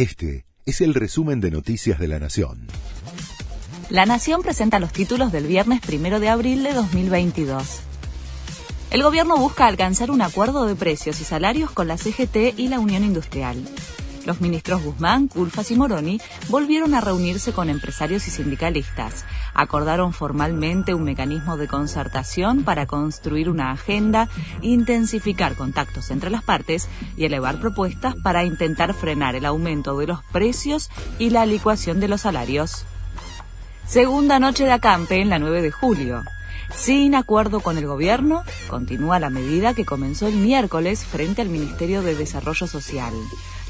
Este 0.00 0.46
es 0.64 0.80
el 0.80 0.94
resumen 0.94 1.42
de 1.42 1.50
Noticias 1.50 1.98
de 1.98 2.08
la 2.08 2.18
Nación. 2.18 2.68
La 3.90 4.06
Nación 4.06 4.40
presenta 4.40 4.78
los 4.78 4.94
títulos 4.94 5.30
del 5.30 5.46
viernes 5.46 5.82
primero 5.82 6.20
de 6.20 6.30
abril 6.30 6.62
de 6.62 6.72
2022. 6.72 7.80
El 8.90 9.02
gobierno 9.02 9.36
busca 9.36 9.66
alcanzar 9.66 10.10
un 10.10 10.22
acuerdo 10.22 10.64
de 10.64 10.74
precios 10.74 11.20
y 11.20 11.24
salarios 11.24 11.70
con 11.70 11.86
la 11.86 11.98
CGT 11.98 12.58
y 12.58 12.68
la 12.68 12.80
Unión 12.80 13.04
Industrial. 13.04 13.62
Los 14.26 14.40
ministros 14.40 14.82
Guzmán, 14.82 15.28
Culfas 15.28 15.70
y 15.70 15.76
Moroni 15.76 16.20
volvieron 16.48 16.94
a 16.94 17.00
reunirse 17.00 17.52
con 17.52 17.70
empresarios 17.70 18.28
y 18.28 18.30
sindicalistas. 18.30 19.24
Acordaron 19.54 20.12
formalmente 20.12 20.94
un 20.94 21.04
mecanismo 21.04 21.56
de 21.56 21.68
concertación 21.68 22.62
para 22.62 22.86
construir 22.86 23.48
una 23.48 23.70
agenda, 23.70 24.28
intensificar 24.60 25.54
contactos 25.54 26.10
entre 26.10 26.30
las 26.30 26.42
partes 26.42 26.88
y 27.16 27.24
elevar 27.24 27.60
propuestas 27.60 28.14
para 28.22 28.44
intentar 28.44 28.94
frenar 28.94 29.36
el 29.36 29.46
aumento 29.46 29.96
de 29.96 30.06
los 30.06 30.22
precios 30.24 30.90
y 31.18 31.30
la 31.30 31.46
licuación 31.46 31.98
de 31.98 32.08
los 32.08 32.20
salarios. 32.22 32.84
Segunda 33.86 34.38
noche 34.38 34.64
de 34.64 34.72
acampe 34.72 35.20
en 35.20 35.30
la 35.30 35.38
9 35.38 35.62
de 35.62 35.70
julio. 35.70 36.22
Sin 36.74 37.14
acuerdo 37.14 37.60
con 37.60 37.76
el 37.78 37.86
gobierno, 37.86 38.44
continúa 38.68 39.18
la 39.18 39.30
medida 39.30 39.74
que 39.74 39.84
comenzó 39.84 40.28
el 40.28 40.36
miércoles 40.36 41.04
frente 41.04 41.42
al 41.42 41.48
Ministerio 41.48 42.02
de 42.02 42.14
Desarrollo 42.14 42.66
Social. 42.66 43.12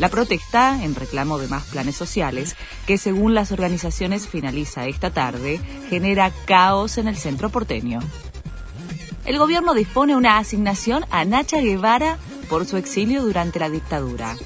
La 0.01 0.09
protesta, 0.09 0.83
en 0.83 0.95
reclamo 0.95 1.37
de 1.37 1.47
más 1.47 1.65
planes 1.65 1.95
sociales, 1.95 2.57
que 2.87 2.97
según 2.97 3.35
las 3.35 3.53
organizaciones 3.53 4.27
finaliza 4.27 4.87
esta 4.87 5.11
tarde, 5.11 5.61
genera 5.91 6.33
caos 6.47 6.97
en 6.97 7.07
el 7.07 7.19
centro 7.19 7.51
porteño. 7.51 8.01
El 9.27 9.37
gobierno 9.37 9.75
dispone 9.75 10.17
una 10.17 10.39
asignación 10.39 11.05
a 11.11 11.27
Nacha 11.27 11.61
Guevara 11.61 12.17
por 12.49 12.65
su 12.65 12.79
exilio 12.79 13.23
durante 13.23 13.61
la 13.61 13.69
dictadura 13.69 14.37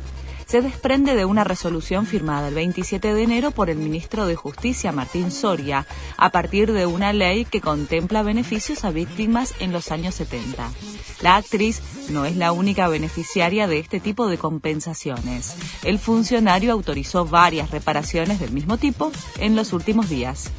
se 0.47 0.63
desprende 0.63 1.15
de 1.15 1.25
una 1.25 1.45
resolución 1.45 2.07
firmada 2.07 2.49
el 2.49 2.55
27 2.55 3.15
de 3.15 3.23
enero 3.23 3.51
por 3.51 3.71
el 3.71 3.79
ministro 3.79 4.27
de 4.27 4.37
Justicia, 4.37 4.93
Martín 4.93 5.31
Soria, 5.31 5.87
a 6.17 6.31
partir 6.31 6.73
de 6.73 6.87
una 6.87 7.13
ley 7.13 7.45
que 7.45 7.61
contempla 7.61 8.23
beneficios 8.23 8.85
a 8.85 8.91
víctimas 8.91 9.55
en 9.61 9.73
los 9.73 9.91
años 9.91 10.15
70. 10.15 10.71
La 11.23 11.37
actriz 11.37 11.81
no 12.11 12.25
es 12.25 12.37
la 12.37 12.53
única 12.53 12.89
beneficiaria 12.89 13.67
de 13.67 13.79
este 13.79 14.01
tipo 14.01 14.29
de 14.29 14.39
compensaciones. 14.39 15.57
El 15.83 15.99
funcionario 15.99 16.73
autorizó 16.73 17.25
varias 17.25 17.71
reparaciones 17.71 18.41
del 18.41 18.53
mismo 18.53 18.77
tipo 18.77 19.11
en 19.39 19.57
los 19.57 19.73
últimos 19.73 20.09
días. 20.09 20.51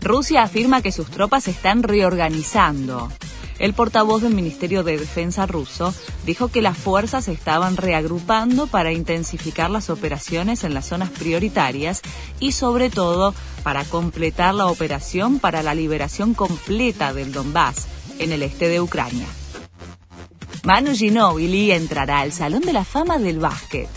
Rusia 0.00 0.42
afirma 0.42 0.82
que 0.82 0.92
sus 0.92 1.10
tropas 1.10 1.48
están 1.48 1.82
reorganizando. 1.82 3.10
El 3.58 3.72
portavoz 3.72 4.22
del 4.22 4.34
Ministerio 4.34 4.82
de 4.82 4.98
Defensa 4.98 5.46
ruso 5.46 5.94
dijo 6.26 6.48
que 6.48 6.62
las 6.62 6.76
fuerzas 6.76 7.28
estaban 7.28 7.76
reagrupando 7.76 8.66
para 8.66 8.92
intensificar 8.92 9.70
las 9.70 9.90
operaciones 9.90 10.64
en 10.64 10.74
las 10.74 10.86
zonas 10.86 11.10
prioritarias 11.10 12.02
y 12.40 12.52
sobre 12.52 12.90
todo 12.90 13.34
para 13.62 13.84
completar 13.84 14.54
la 14.54 14.66
operación 14.66 15.38
para 15.38 15.62
la 15.62 15.74
liberación 15.74 16.34
completa 16.34 17.12
del 17.12 17.32
Donbass 17.32 17.86
en 18.18 18.32
el 18.32 18.42
este 18.42 18.68
de 18.68 18.80
Ucrania. 18.80 19.26
Manu 20.64 20.94
Ginóbili 20.94 21.72
entrará 21.72 22.20
al 22.20 22.32
Salón 22.32 22.62
de 22.62 22.72
la 22.72 22.84
Fama 22.84 23.18
del 23.18 23.38
Básquet. 23.38 23.88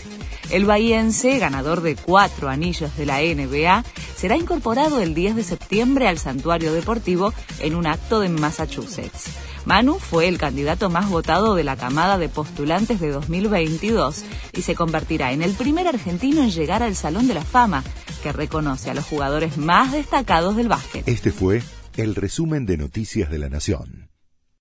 El 0.50 0.66
bahiense, 0.66 1.38
ganador 1.38 1.80
de 1.82 1.96
cuatro 1.96 2.48
anillos 2.48 2.96
de 2.96 3.06
la 3.06 3.20
NBA, 3.20 3.84
será 4.18 4.36
incorporado 4.36 5.00
el 5.00 5.14
10 5.14 5.36
de 5.36 5.44
septiembre 5.44 6.08
al 6.08 6.18
santuario 6.18 6.72
deportivo 6.72 7.32
en 7.60 7.76
un 7.76 7.86
acto 7.86 8.24
en 8.24 8.38
Massachusetts. 8.40 9.30
Manu 9.64 9.98
fue 9.98 10.26
el 10.26 10.38
candidato 10.38 10.90
más 10.90 11.08
votado 11.08 11.54
de 11.54 11.62
la 11.62 11.76
camada 11.76 12.18
de 12.18 12.28
postulantes 12.28 13.00
de 13.00 13.10
2022 13.10 14.24
y 14.54 14.62
se 14.62 14.74
convertirá 14.74 15.32
en 15.32 15.42
el 15.42 15.52
primer 15.52 15.86
argentino 15.86 16.42
en 16.42 16.50
llegar 16.50 16.82
al 16.82 16.96
Salón 16.96 17.28
de 17.28 17.34
la 17.34 17.44
Fama, 17.44 17.84
que 18.22 18.32
reconoce 18.32 18.90
a 18.90 18.94
los 18.94 19.04
jugadores 19.04 19.56
más 19.56 19.92
destacados 19.92 20.56
del 20.56 20.68
básquet. 20.68 21.06
Este 21.06 21.30
fue 21.30 21.62
el 21.96 22.16
resumen 22.16 22.66
de 22.66 22.76
Noticias 22.76 23.30
de 23.30 23.38
la 23.38 23.48
Nación. 23.48 24.07